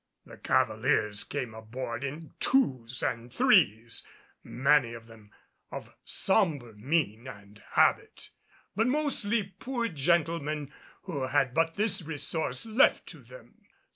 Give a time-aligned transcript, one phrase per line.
[0.25, 4.03] The cavaliers came aboard in twos and threes,
[4.43, 5.29] many of them
[5.69, 8.31] of somber mien and habit,
[8.75, 13.61] but mostly poor gentlemen who had but this resource left to them.